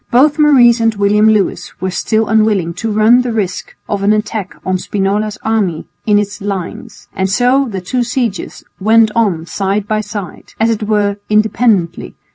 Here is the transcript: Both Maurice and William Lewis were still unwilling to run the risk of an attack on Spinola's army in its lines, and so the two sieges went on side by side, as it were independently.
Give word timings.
Both 0.09 0.39
Maurice 0.39 0.79
and 0.79 0.95
William 0.95 1.29
Lewis 1.29 1.79
were 1.79 1.91
still 1.91 2.27
unwilling 2.27 2.73
to 2.73 2.89
run 2.91 3.21
the 3.21 3.31
risk 3.31 3.75
of 3.87 4.01
an 4.01 4.13
attack 4.13 4.55
on 4.65 4.79
Spinola's 4.79 5.37
army 5.43 5.85
in 6.07 6.17
its 6.17 6.41
lines, 6.41 7.07
and 7.13 7.29
so 7.29 7.67
the 7.69 7.81
two 7.81 8.01
sieges 8.03 8.63
went 8.79 9.11
on 9.15 9.45
side 9.45 9.87
by 9.87 10.01
side, 10.01 10.55
as 10.59 10.71
it 10.71 10.81
were 10.81 11.17
independently. 11.29 12.15